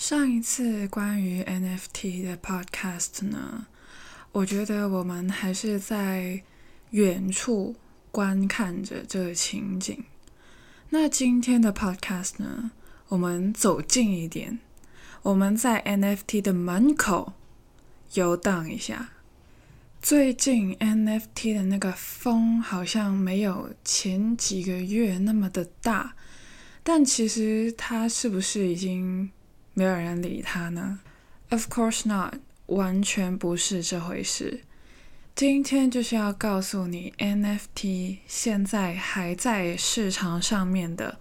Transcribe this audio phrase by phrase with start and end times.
[0.00, 3.66] 上一次关于 NFT 的 podcast 呢，
[4.32, 6.42] 我觉得我们还是在
[6.92, 7.76] 远处
[8.10, 10.02] 观看着这个情景。
[10.88, 12.70] 那今天的 podcast 呢，
[13.08, 14.58] 我们走近一点，
[15.20, 17.34] 我们在 NFT 的门口
[18.14, 19.10] 游荡一下。
[20.00, 26.16] 最近 NFT 的那个风好像没有前几个月那么的大，
[26.82, 29.30] 但其实它是不是已经？
[29.74, 31.00] 没有人理他呢
[31.50, 32.34] ？Of course not，
[32.66, 34.62] 完全不是这回事。
[35.34, 41.18] 今天就是要告诉你，NFT 现在还在市场上面的，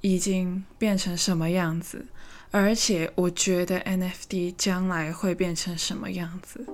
[0.00, 2.06] 已经变成什么样子，
[2.50, 6.66] 而且我觉得 NFT 将来会变成什么样子。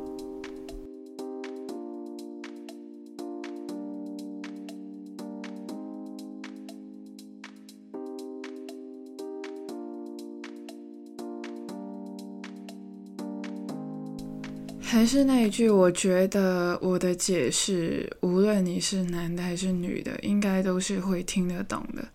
[15.01, 22.07] 还是那一句，我觉得我的解释，无论你是男的还是女的，应该都是会听得懂的，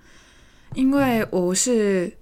[0.76, 2.16] 因为我是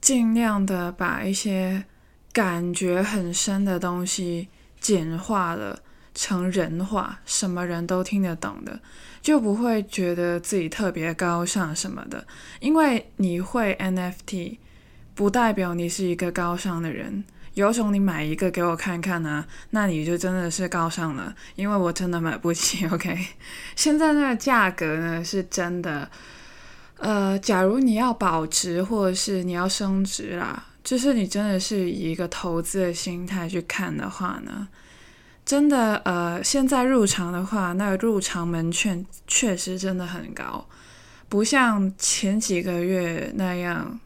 [0.00, 1.84] 尽量的把一些
[2.32, 4.48] 感觉很深的东西
[4.80, 5.78] 简化了
[6.14, 8.80] 成人话，什么人都听得懂的，
[9.20, 12.26] 就不会觉得自己特别高尚什么的。
[12.60, 14.56] 因为你会 NFT，
[15.14, 17.22] 不代表你是一个高尚的人。
[17.54, 22.84] 有种你买一个给我看看呢，那你就真的是高尚了，因为我真的买不起。
[22.90, 23.16] OK，
[23.76, 26.10] 现在那个价格呢是真的，
[26.98, 34.66] 呃，假如你要保值或者是你要升值啦，就是你真的是以一个投资的心态去看的话呢，
[35.46, 40.66] 真的呃，现在入场的话，那个入场门券确实真的很高，
[41.28, 44.00] 不像前几个月那样。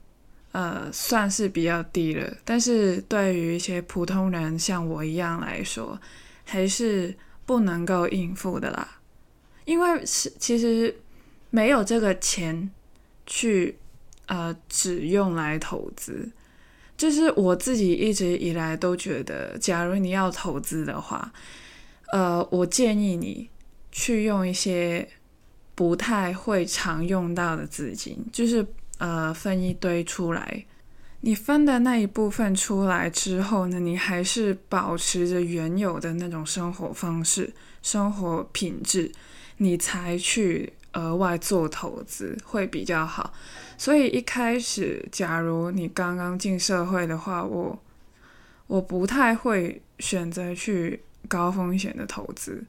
[0.59, 5.97] 呃，算是比较低了，但是对于一些普通人像我一样来说，
[6.45, 7.15] 还是
[7.47, 8.99] 不能够应付的啦。
[9.65, 10.93] 因为是其实
[11.51, 12.69] 没有这个钱
[13.25, 13.79] 去
[14.27, 16.29] 呃只用来投资，
[16.97, 21.33] 就是我自己一直以来都觉得，假如你要投资的话，
[22.11, 23.49] 呃，我建议你
[23.93, 25.09] 去用一些
[25.77, 28.67] 不太会常用到的资金，就是。
[28.99, 30.65] 呃，分一堆出来，
[31.21, 39.13] 你分的那一部分出来之后呢，你还是保持着原有的那种生活方式、生活品质，
[39.59, 43.33] 你才去额外做投资会比较好。
[43.77, 47.81] 所以一开始，假如你刚刚进社会的话，我
[48.67, 52.65] 我不太会选择去高风险的投资。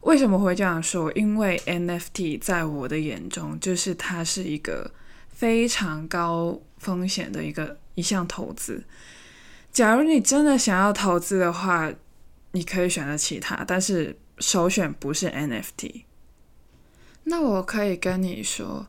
[0.00, 1.12] 为什么会这样说？
[1.12, 4.90] 因为 NFT 在我的眼中，就是它是一个。
[5.38, 8.82] 非常高风险的一个一项投资。
[9.70, 11.92] 假如你真的想要投资的话，
[12.50, 16.02] 你可以选择其他，但是首选不是 NFT。
[17.22, 18.88] 那我可以跟你说，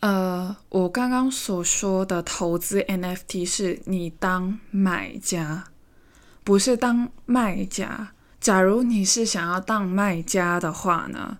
[0.00, 5.64] 呃，我刚刚所说的投资 NFT 是你当买家，
[6.44, 8.12] 不是当卖家。
[8.38, 11.38] 假如你是想要当卖家的话呢，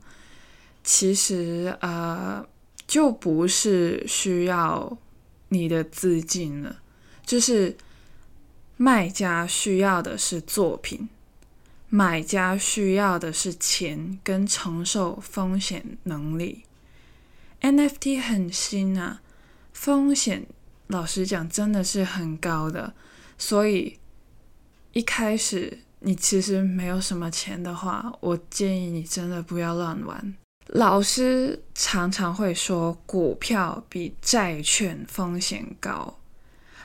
[0.82, 2.46] 其实呃。
[2.90, 4.98] 就不是需要
[5.50, 6.80] 你的资金了，
[7.24, 7.76] 就是
[8.76, 11.08] 卖家需要的是作品，
[11.88, 16.64] 买家需要的是钱跟承受风险能力。
[17.60, 19.22] NFT 很新啊，
[19.72, 20.48] 风险
[20.88, 22.92] 老实讲真的是很高的，
[23.38, 24.00] 所以
[24.92, 30.34] 一开始你其实没有什么钱的话，我建议你真的不要乱玩。
[30.72, 36.20] 老师常常会说，股票比债券风险高，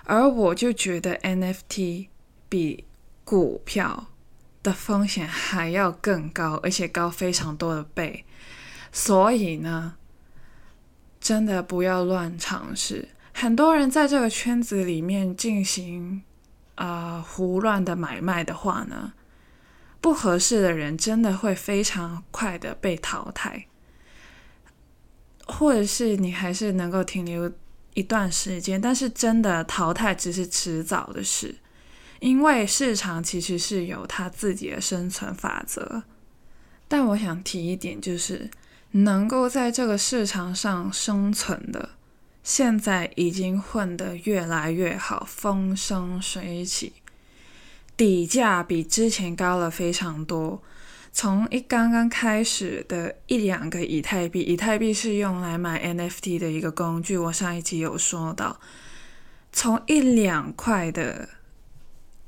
[0.06, 2.08] 而我就觉得 NFT
[2.50, 2.86] 比
[3.24, 4.08] 股票
[4.64, 8.26] 的风险还要更高，而且高非常多的倍。
[8.92, 9.98] 所以呢，
[11.20, 13.10] 真的不要乱尝试。
[13.34, 16.24] 很多人在这个圈子里面进行
[16.74, 19.14] 啊胡乱的买卖的话呢，
[20.02, 23.68] 不合适的人真的会非常快的被淘汰。
[25.46, 27.52] 或者是你还是能够停留
[27.94, 31.56] 一段时间，但是真的淘汰只是迟早的事，
[32.20, 36.04] 因为市场其实是有它自己的生存法则。
[36.88, 38.50] 但我想提一点，就是
[38.92, 41.90] 能够在这个市场上生存的，
[42.44, 46.94] 现在已经混得越来越好，风生水起，
[47.98, 50.62] 底价比之前高了非常多。
[51.18, 57.18] 从一刚刚开始的一两个以太币，以太币是用来买 NFT 的一个工具。
[57.18, 58.60] 我上一集有说到，
[59.54, 61.30] 从一两块的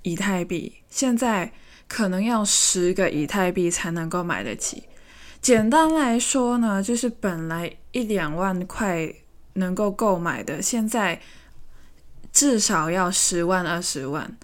[0.04, 1.52] 以太币，现在
[1.90, 4.84] 可能要十个以太币才能够买得起。
[5.42, 9.14] 简单来说呢，就是本来一两万块
[9.56, 11.22] 能够购买的，现在
[12.32, 14.38] 至少要十万二十万。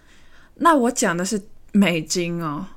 [0.56, 1.42] 那我讲的是
[1.72, 2.68] 美金哦。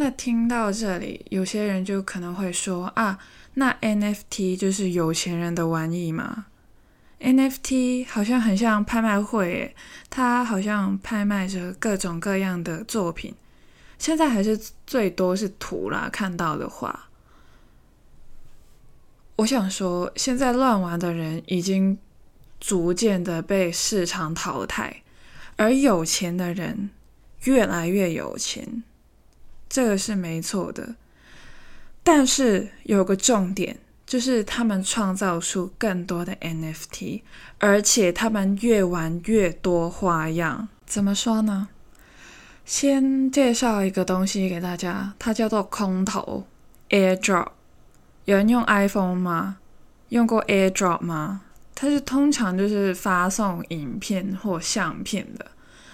[0.00, 3.18] 那听到这里，有些人就可能会说啊，
[3.54, 6.46] 那 NFT 就是有钱人的玩意吗
[7.20, 9.74] ？NFT 好像很像拍卖会，
[10.08, 13.34] 它好像拍卖着各种各样的作品。
[13.98, 14.56] 现在还是
[14.86, 17.08] 最多是图啦，看到的话，
[19.34, 21.98] 我想说，现在乱玩的人已经
[22.60, 25.02] 逐渐的被市场淘汰，
[25.56, 26.90] 而有钱的人
[27.42, 28.84] 越来越有钱。
[29.68, 30.94] 这个是没错的，
[32.02, 37.22] 但是有个重点，就是他们创造出更多的 NFT，
[37.58, 40.68] 而且他们越玩越多花样。
[40.86, 41.68] 怎么说呢？
[42.64, 46.46] 先介绍一个东西给大家，它叫做空投
[46.88, 47.48] （AirDrop）。
[48.24, 49.58] 有人用 iPhone 吗？
[50.08, 51.42] 用过 AirDrop 吗？
[51.74, 55.46] 它是通常就是发送影片或相片的。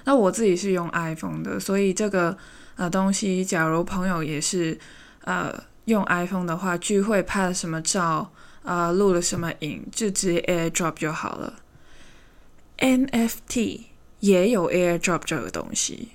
[0.04, 2.36] 那我自己是用 iPhone 的，所以这个。
[2.76, 4.76] 呃，东西，假如朋友也是，
[5.20, 8.32] 呃，用 iPhone 的话，聚会拍了什么照，
[8.64, 11.60] 啊，录了什么影，就直接 AirDrop 就好了。
[12.78, 13.82] NFT
[14.18, 16.08] 也有 AirDrop 这个东西，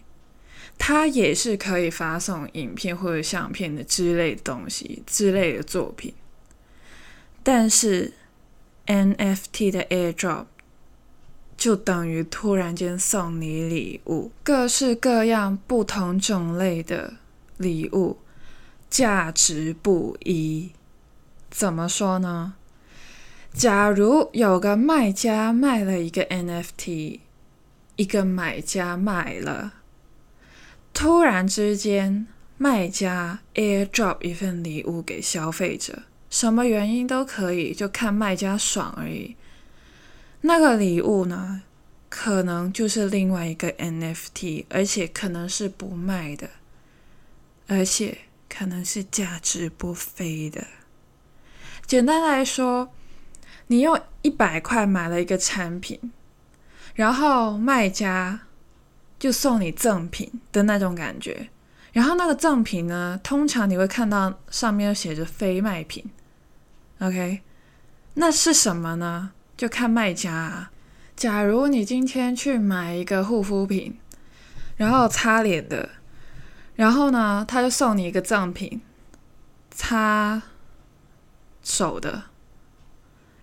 [0.78, 6.14] 它也是可以发送影片或者相片的之类的东西，之类的作品。
[7.42, 8.12] 但是
[8.86, 10.48] NFT 的 AirDrop。
[11.60, 17.16] 就等于突然间送你礼物，各式各样、不同种类的
[17.58, 18.18] 礼物，
[18.90, 20.72] 价值不一。
[21.52, 22.54] 怎么说呢？
[23.52, 27.20] 假如有个卖家卖了一个 NFT，
[27.98, 29.74] 一个买家买了，
[30.94, 32.26] 突然之间
[32.58, 39.36] 卖家 AirDrop 一份礼物给消费者，什么原因都可以，就看卖家爽而已。
[40.42, 41.64] 那个礼物呢，
[42.08, 46.50] 可能就是另外一个 NFT，而且可能是不卖的，
[47.68, 50.66] 而且可能是价值不菲的。
[51.86, 52.94] 简单来说，
[53.68, 56.00] 你用一百块买了一个产品，
[56.96, 58.42] 然后卖家
[59.20, 61.50] 就送你赠品的那种感觉。
[61.92, 66.06] 然后那个赠品呢，通常你会看到上面写着非卖品。
[67.00, 67.42] OK，
[68.14, 69.32] 那是什么呢？
[69.60, 70.32] 就看卖家。
[70.32, 70.72] 啊
[71.18, 74.00] 假如你今天去买一个护肤品，
[74.78, 75.90] 然后擦脸的，
[76.78, 78.80] 然后呢，他就送你一个赠品，
[79.70, 80.42] 擦
[81.62, 82.24] 手的，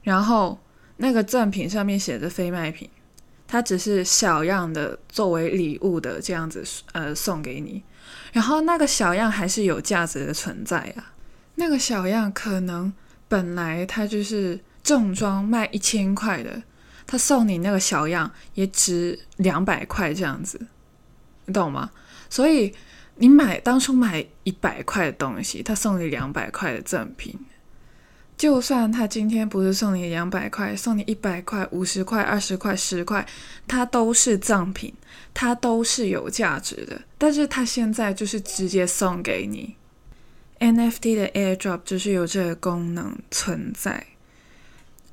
[0.04, 0.58] 然后
[0.96, 2.88] 那个赠品上面写着非卖品，
[3.46, 7.82] 它只是小样的作为礼物的这样子，呃，送给你。
[8.32, 11.12] 然后那个小样还是有价值的存在啊，
[11.56, 12.90] 那个小样可能
[13.28, 14.58] 本来它就是。
[14.86, 16.62] 正装卖一千块的，
[17.08, 20.64] 他送你那个小样也值两百块这样子，
[21.46, 21.90] 你懂吗？
[22.30, 22.72] 所以
[23.16, 27.36] 你买当初买一百块的东西，他送你两百块的赠品，
[28.38, 33.26] 就算他今天不是送你两百块，送你一百块、五十块、二十块、十块，
[33.66, 34.94] 它都是赠品，
[35.34, 37.02] 它都是有价值的。
[37.18, 39.74] 但是他现在就是直接送给你
[40.60, 44.06] ，NFT 的 AirDrop 就是有这个功能存在。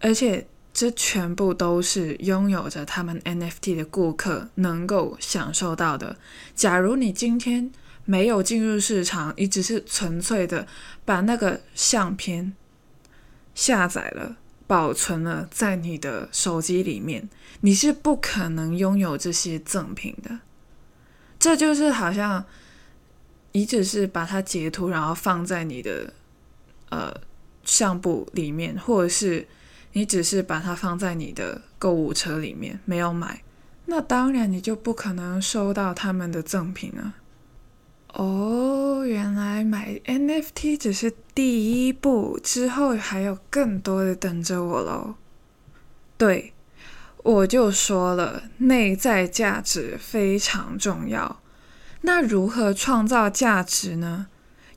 [0.03, 6.17] 而且这全部都是拥有着他们 NFT 的顾客能够享受到的。
[6.53, 7.71] 假如你今天
[8.03, 10.67] 没有进入市场，你只是纯粹的
[11.05, 12.53] 把那个相片
[13.55, 14.35] 下载了、
[14.67, 17.29] 保存了在你的手机里面，
[17.61, 20.39] 你是不可能拥有这些赠品的。
[21.39, 22.43] 这就是好像
[23.53, 26.11] 你只是把它截图，然后放在你的
[26.89, 27.15] 呃
[27.63, 29.47] 相簿里面，或者是。
[29.93, 33.41] 你只是把它放在你的购物车里面，没有买，
[33.85, 37.15] 那当然你就不可能收到他们的赠品啊。
[38.13, 45.15] 哦，原来买 NFT 只是第一步，之后还有更多的等着我喽。
[46.17, 46.53] 对，
[47.23, 51.39] 我就说了，内在价值非常重要。
[52.01, 54.27] 那如何创造价值呢？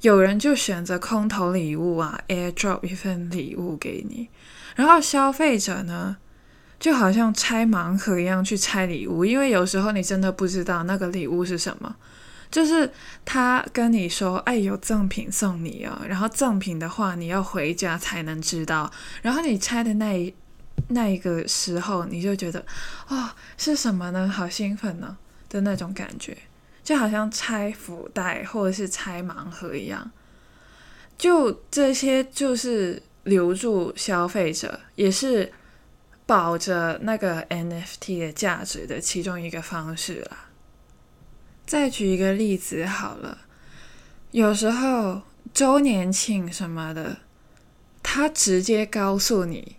[0.00, 4.28] 有人就选择空投礼物啊，AirDrop 一份礼物给你。
[4.76, 6.16] 然后消费者呢，
[6.78, 11.97] 就好像拆盲盒一样去拆礼物，因为有时候你真的不知道那个礼物是什么。
[12.49, 12.88] 就是
[13.25, 18.88] 他跟你说：“哎，有赠品送你哦。”然后赠品的话，你要回家才能知道。
[19.21, 20.33] 然后你拆的那一
[20.88, 22.64] 那一个时候，你就觉得，
[23.09, 24.28] 哦，是什么呢？
[24.28, 25.16] 好兴奋呢
[25.49, 26.38] 的那种感觉，
[26.85, 30.09] 就好像拆福袋或者是拆盲盒一样。
[31.18, 35.52] 就这些，就是留住消费者，也是
[36.25, 40.49] 保着那个 NFT 的价值的其中一个方式啦。
[41.66, 43.38] 再举一个例子好了，
[44.30, 47.18] 有时候周年庆什么的，
[48.02, 49.76] 他直接告诉你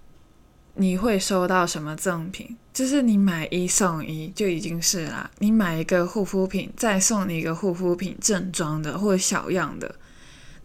[0.76, 5.32] 你会收到什么赠品，就是你买一送一就已经是啦。
[5.40, 9.96] 你买一个护肤品，再送你一个护肤品正装的或者小样的。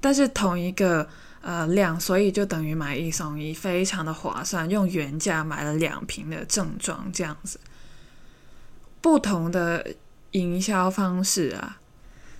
[0.01, 1.09] 但是同一个
[1.43, 4.71] 呃量，所以就等于买一送一，非常的划算。
[4.71, 7.61] 用原价买了两瓶的正装，这样子。
[9.01, 9.95] 不同的
[10.31, 11.81] 营销方式啊，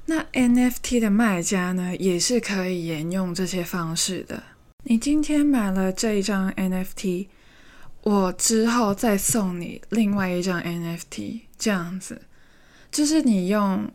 [0.07, 4.43] 那 NFT 的卖家呢，也是可以沿用这些方式的。
[4.85, 7.27] 你今天买了这一张 NFT，
[8.03, 12.23] 我之后再送你另外一张 NFT，这样子，
[12.91, 13.91] 就是你用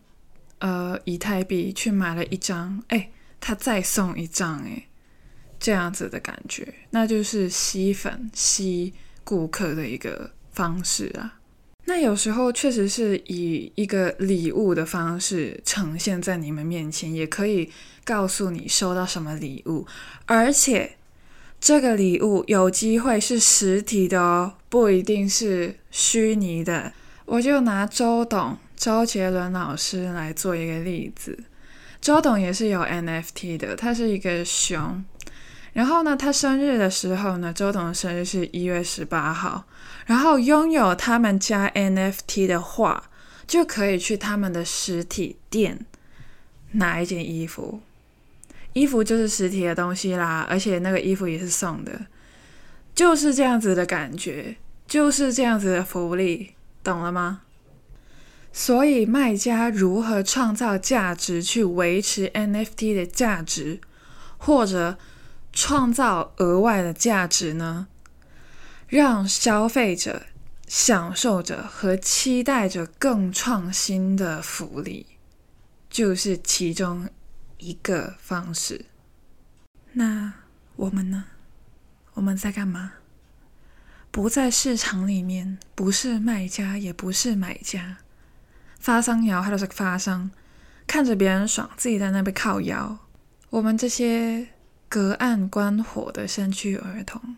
[0.59, 3.09] 呃以太币去买了一张，哎。
[3.39, 4.87] 他再送一张，诶，
[5.59, 11.35] 这样子的感觉，那就是吸粉、吸顾客的一个方式啊。
[11.85, 17.71] 那有时候确实是以一个礼物的方式呈现在你们面前，也可以
[18.03, 19.87] 告诉你收到什么礼物，
[20.25, 20.97] 而且
[21.61, 26.91] 这个礼物有机会是实体的哦，不一定是虚拟的。
[27.25, 31.39] 我就拿周董、周杰伦老师来做一个例子。
[32.01, 35.03] 周董也是有 NFT 的，他是一个熊。
[35.77, 39.63] 然后呢，他生日的时候呢，周董的生日是一月十八号。
[40.07, 43.11] 然后拥有他们家 NFT 的话，
[43.45, 45.85] 就可以去他们的实体店
[46.71, 47.79] 拿一件衣服。
[48.73, 52.07] 衣服就是实体的东西啦，而且那个衣服也是送的，
[52.95, 54.57] 就是这样子的感觉，
[54.87, 57.41] 就是这样子的福利，懂了吗？
[58.51, 63.79] 所以，卖家如何创造价值去维持 NFT 的价值，
[64.39, 64.97] 或者
[65.59, 67.87] 创造额外的价值呢？
[68.87, 70.27] 让消费者
[70.67, 75.07] 享受着和期待着更创新的福利，
[75.89, 77.09] 就是其中
[77.57, 78.85] 一个方式。
[79.93, 80.31] 那
[80.75, 81.25] 我们呢？
[82.13, 82.93] 我们在干嘛？
[84.11, 87.97] 不在市场里面，不是卖家，也不是买家。
[88.79, 90.29] 发商摇，还都是发商，
[90.85, 92.99] 看着别人爽，自己在那边靠摇。
[93.49, 94.49] 我们这些
[94.89, 97.35] 隔岸观火的山区儿童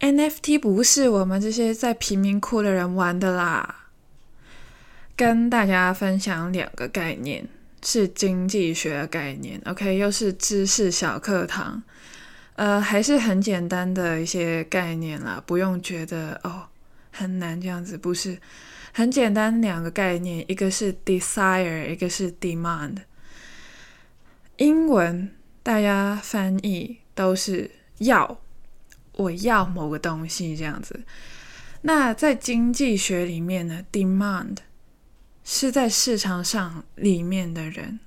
[0.00, 3.86] ，NFT 不是我们这些在贫民窟的人玩的啦。
[5.14, 7.46] 跟大家分享两个概念，
[7.84, 9.60] 是经济学的概念。
[9.66, 11.82] OK，又是知识小课堂，
[12.56, 16.66] 呃，还是很简单的一些概念啦，不用觉得哦
[17.12, 18.38] 很难这样子，不是。
[18.94, 22.96] 很简单，两个概念，一个是 desire，一个是 demand。
[24.56, 25.30] 英文
[25.62, 28.40] 大家翻译都是要，
[29.12, 31.04] 我要某个东西这样子。
[31.82, 34.58] 那在经济学里面呢，demand
[35.44, 38.00] 是在市场上里面的人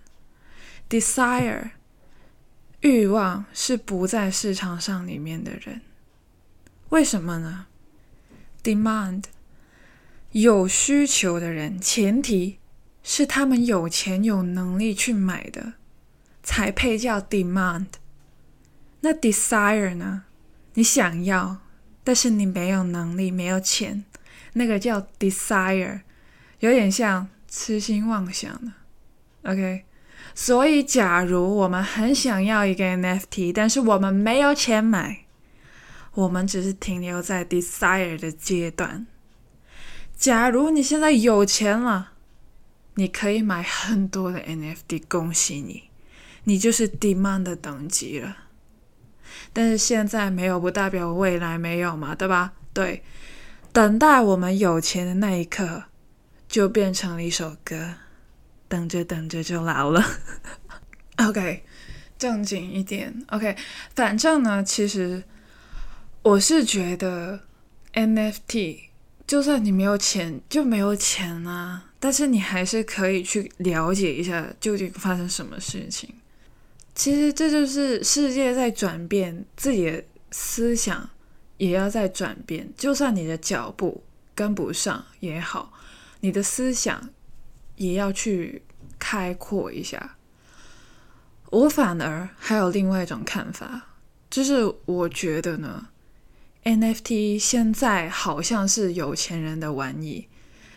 [0.89, 1.71] ，desire
[2.81, 5.81] 欲望是不在市场上里面的人。
[6.89, 7.67] 为什么呢
[8.63, 9.23] ？demand
[10.31, 12.59] 有需求的人，前提
[13.03, 15.73] 是他们有钱有能力去买的，
[16.45, 17.87] 才配叫 demand。
[19.01, 20.23] 那 desire 呢？
[20.75, 21.57] 你想要，
[22.03, 24.05] 但是你没有能力、没有钱，
[24.53, 26.01] 那个叫 desire，
[26.59, 28.71] 有点像痴心妄想的。
[29.43, 29.85] OK，
[30.33, 35.25] 所以假如我们很想要一个 NFT，但是我们没有钱买，
[36.13, 39.07] 我们只是停留在 desire 的阶段。
[40.17, 42.13] 假如你现在有钱了，
[42.95, 45.89] 你可以买很多的 NFT，恭喜你，
[46.45, 48.37] 你就是 demand 的等级了。
[49.51, 52.53] 但是现在没有，不代表未来没有嘛，对吧？
[52.73, 53.03] 对，
[53.71, 55.83] 等待我们有钱的那一刻，
[56.47, 57.95] 就变成了一首歌，
[58.67, 60.03] 等着等着就老了。
[61.17, 61.63] OK，
[62.17, 63.23] 正经一点。
[63.27, 63.55] OK，
[63.93, 65.23] 反正呢，其实
[66.21, 67.41] 我是觉得
[67.93, 68.79] NFT。
[69.27, 71.85] 就算你没有钱，就没有钱啊！
[71.99, 76.13] 但是你还是可以去了解一下究竟发生什么事情。
[76.95, 81.09] 其实这就是世界在转变，自己的思想
[81.57, 82.71] 也要在转变。
[82.77, 84.01] 就算你的脚步
[84.33, 85.73] 跟不上也好，
[86.21, 87.09] 你的思想
[87.75, 88.63] 也要去
[88.97, 90.15] 开阔一下。
[91.51, 93.89] 我反而还有另外一种看法，
[94.29, 95.89] 就是我觉得呢
[96.63, 100.27] NFT 现在好像是有钱人的玩意，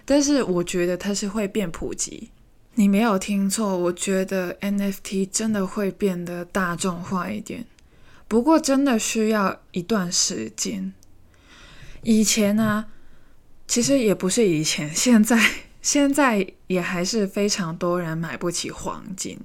[0.05, 2.31] 但是我觉得它是会变普及。
[2.79, 7.67] 你没有听错，我觉得 NFT 真的会变得大众化一点，
[8.29, 10.93] 不过真的需要一段时间。
[12.05, 12.85] 以前呢，
[13.67, 15.37] 其实也不是以前，现在
[15.83, 19.41] 现在也还是非常多人买不起黄金。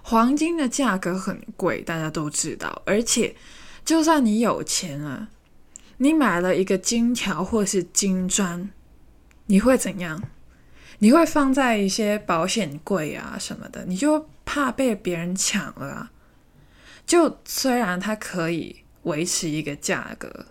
[0.00, 2.80] 黄金的价格很贵，大家都知道。
[2.86, 3.36] 而且，
[3.84, 5.28] 就算你有钱了，
[5.98, 8.70] 你买了一个金条或是金砖，
[9.44, 10.22] 你会怎样？
[11.00, 15.86] 你会放在一些保险柜啊什么的，你就怕被别人抢了。
[15.88, 16.10] 啊
[17.06, 20.46] 就虽然它可以维持一个价格，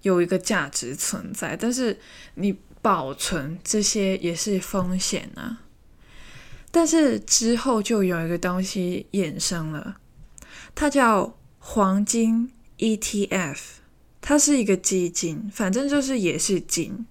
[0.00, 1.96] 有一个价值存在，但是
[2.34, 5.60] 你保存这些也是风险啊。
[6.72, 9.98] 但是之后就有一个东西衍生了，
[10.74, 13.58] 它叫黄金 ETF，
[14.20, 17.06] 它是一个基金，反正就是也是金，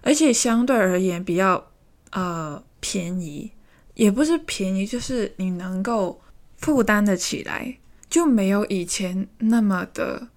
[0.00, 1.70] 而且相对而言比较
[2.12, 3.50] 呃便宜，
[3.94, 6.22] 也不是便宜，就是你能够
[6.56, 7.76] 负担得起来，
[8.08, 10.28] 就没有以前那么的，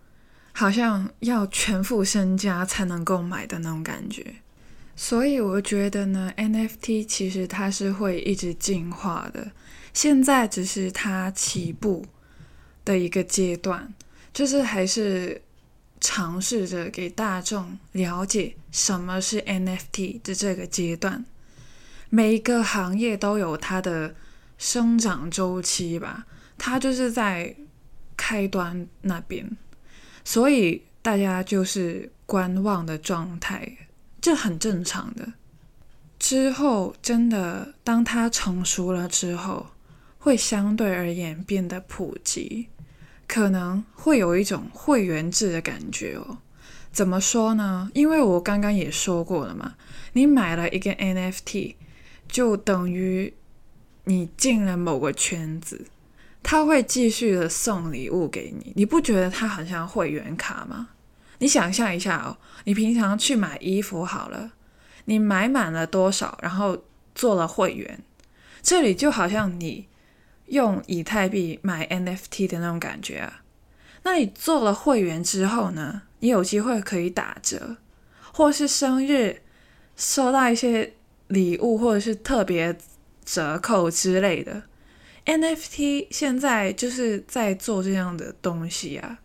[0.52, 4.36] 好像要全副身家才能够买的那种感觉。
[4.96, 9.52] 所以我觉得呢，NFT 其实它是会一直进化的。
[9.94, 12.06] 现在只是它起步
[12.86, 13.94] 的一个阶段，
[14.34, 15.42] 就是还是
[16.00, 21.26] 尝试着给大众了解什么是 NFT 的这个阶段。
[22.10, 24.16] 每一个行业都有它的
[24.58, 26.26] 生长周期吧，
[26.58, 27.56] 它就是在
[28.16, 29.58] 开端那边，
[30.24, 33.78] 所以大家就是观望的状态。
[34.22, 35.34] 这很正常的。
[36.18, 39.68] 之后真的，当它成熟了之后，
[40.18, 42.70] 会相对而言变得普及，
[43.28, 46.38] 可能会有一种会员制的感觉哦。
[46.92, 47.92] 怎么说呢？
[47.94, 49.76] 因为我刚刚也说过了嘛，
[50.14, 51.76] 你买了一个 NFT，
[52.36, 53.34] 就等于
[54.04, 55.88] 你进了某个圈子，
[56.44, 58.74] 他会继续的送礼物给你。
[58.76, 60.90] 你不觉得他很像会员卡吗？
[61.38, 64.52] 你想象一下哦，你平常去买衣服好了，
[65.06, 68.04] 你买满了多少，然后做了会员，
[68.62, 69.88] 这里就好像你
[70.48, 73.44] 用以太币买 NFT 的那种感觉啊。
[74.04, 77.78] 那你做了会员之后呢，你有机会可以打折，
[78.34, 79.44] 或是生日
[79.96, 80.96] 收到一些
[81.28, 82.78] 礼物，或者是特别
[83.24, 84.64] 折扣之类的。
[85.26, 89.20] NFT 现在就是在做这样的东西啊。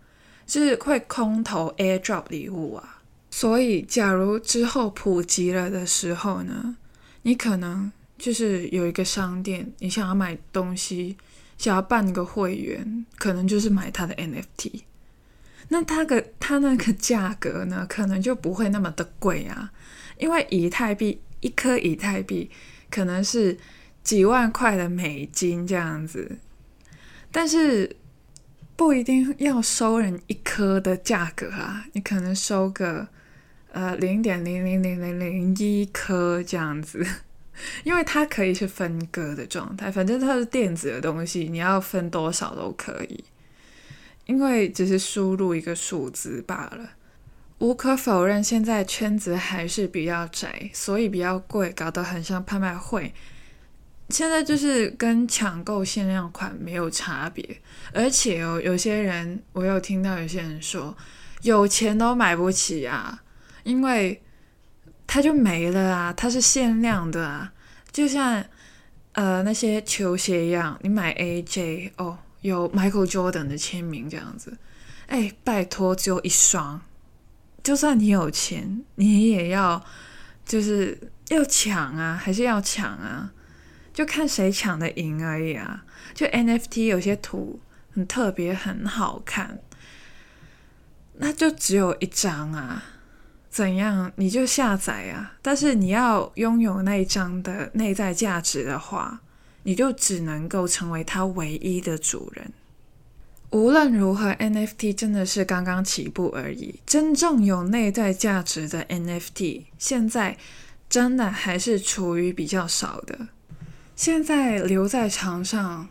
[0.46, 2.98] 就是会空投 AirDrop 礼物啊，
[3.30, 6.76] 所以假如之后普及了的时候呢，
[7.22, 11.16] 你可能就是有一个商店，你想要买东西，
[11.56, 14.80] 想要办个会员，可能就是买它的 NFT。
[15.68, 19.70] 那它个它那个价格呢，可能就不会那么的贵啊，
[20.18, 22.50] 因为以太币一颗以太币
[22.90, 23.58] 可能是
[24.02, 26.38] 几万块的美金这样子，
[27.32, 27.96] 但是。
[28.76, 33.06] 不一定要收人一颗的价格啊，你可能收个
[33.72, 37.06] 呃零点零零零零零一颗这样子，
[37.84, 43.22] 因为它可以是分割的状态，反正它是电子的东西，你要分多少都可以，
[44.24, 46.92] 因为只是输入一个数字罢了。
[47.60, 53.12] 无可否认，现在圈子还是比较窄，所以比较贵，搞得很像拍卖会。
[54.08, 57.60] 现在就是跟抢购限量款没有差别，
[57.92, 60.96] 而且哦，有些人我有听到有些人说，
[61.42, 63.22] 有钱都买不起啊，
[63.62, 64.20] 因为
[65.06, 67.52] 它就没了啊，它是限量的啊，
[67.92, 68.42] 就像
[69.12, 74.56] 呃那些球鞋一样，你买 AJ 哦，有 Michael Jordan 的签名这样子，
[75.06, 76.80] 哎，拜托，只有一双，
[77.62, 79.84] 就算你有钱，你也要
[80.44, 83.32] 就是要抢啊，还是要抢啊。
[83.92, 85.84] 就看谁抢的赢而已啊！
[86.14, 87.60] 就 NFT 有些图
[87.92, 89.58] 很特别，很好看，
[91.14, 92.82] 那就只有一张啊，
[93.50, 95.34] 怎样你就下载啊？
[95.42, 99.20] 但是你要拥有那一张的内在价值的话，
[99.64, 102.52] 你就只能够成为它唯一的主人。
[103.50, 106.78] 无论如何，NFT 真的是刚刚起步而已。
[106.86, 110.36] 真正有内在价值的 NFT，现在
[110.88, 113.28] 真的还是处于比较少的。
[113.96, 115.88] 现在留在场上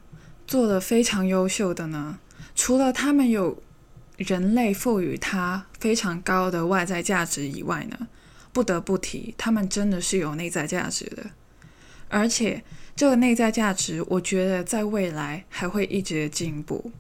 [0.48, 2.20] 做的非常优秀的呢，
[2.56, 3.62] 除了他们有
[4.16, 8.08] 人类赋予它非常高的外在价值以外呢，
[8.54, 11.32] 不得不提，他们真的是有内在价值的，
[12.08, 12.64] 而且
[12.96, 16.92] 这个内在价值，我觉得在未来还会一直进步。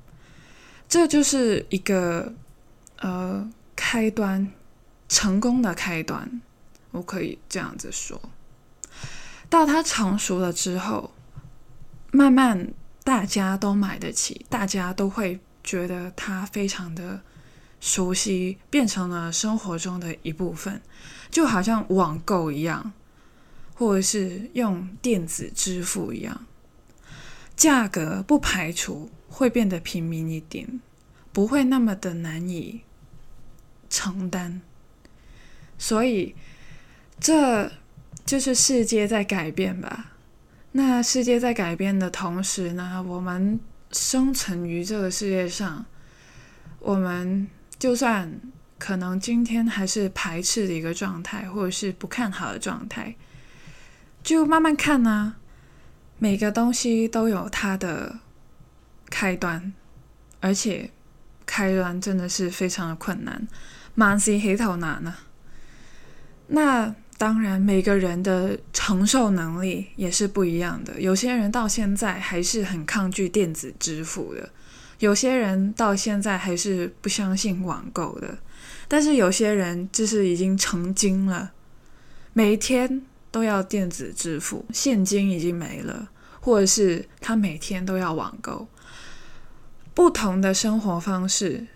[0.89, 2.34] 这就是一个
[2.97, 4.52] 呃开端，
[5.08, 6.41] 成功的开端，
[6.89, 8.19] 我可以这样子说。
[9.47, 11.12] 到它成熟了之后，
[12.12, 12.73] 慢慢
[13.04, 17.21] 大家都买得起，大家都会觉得它非常的
[17.80, 20.82] 熟悉，变成了生活中的一部分，
[21.30, 22.91] 就好像网购一样，
[23.75, 26.45] 或者是用电子支付一样。
[27.56, 30.81] 价格不排除会变得平民一点，
[31.31, 32.81] 不会那么的难以
[33.89, 34.61] 承担。
[35.77, 36.35] 所以，
[37.19, 37.71] 这
[38.25, 40.13] 就是世界在改变吧。
[40.73, 43.59] 那世界在改变的同时呢，我们
[43.91, 45.85] 生存于这个世界上，
[46.79, 47.47] 我们
[47.79, 48.39] 就算
[48.77, 53.15] 可能今天还是排斥的一个状态，或者是不看好的状态，
[54.21, 55.35] 就慢慢看呢。
[56.21, 58.19] 每个东西都有它的
[59.10, 59.74] 开端，
[60.39, 60.89] 而且
[61.45, 63.48] 开端真的是非常的困难，
[63.95, 65.13] 万事起头难呢。
[66.48, 71.02] 那当然，每个人的承受能力也是不一样的。
[71.02, 74.50] 有些人到现在还是很抗拒电子支付的，
[75.00, 78.38] 有些人到现在还是不相信网购的，
[78.88, 81.52] 但是有些人就是已经成精了，
[82.34, 83.02] 每天。
[83.32, 88.67] 都要电子支付，现金已经没了，或者是他每天都要网购。
[89.99, 91.67] 不同的生活方式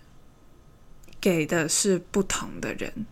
[1.20, 3.04] 给的是不同的人。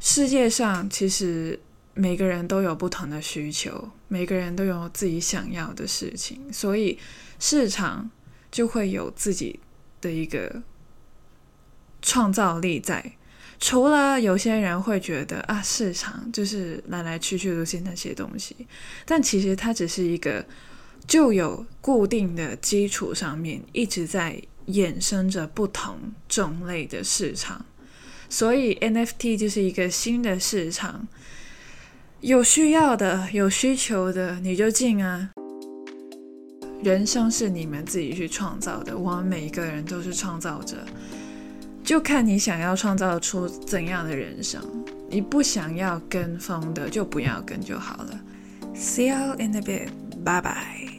[0.00, 1.60] 世界上其实
[1.92, 6.98] 每个人都有不同的需求，每个人都有自己想要的事情，所以
[7.38, 8.10] 市场
[8.50, 9.60] 就会有自己
[10.00, 10.62] 的一个
[12.00, 13.12] 创造力在。
[13.60, 18.56] 除了有些人会觉得啊，市场就是来来去去都是那些东西，
[19.04, 20.42] 但其实它只是一个
[21.06, 25.96] 就有固定的基础上面一直在衍生着不同
[26.28, 27.64] 种类的市场，
[28.28, 31.08] 所以 NFT 就是一个新的市场，
[32.20, 35.30] 有需要的、有需求的你就进啊。
[36.82, 40.76] 人生是你们自己去创造的，我们每一个人都是创造者。
[41.82, 44.62] 就看你想要创造出怎样的人生，
[45.08, 48.20] 你不想要跟风的就不要跟就好了。
[48.74, 50.97] See you in a bit，Bye bye.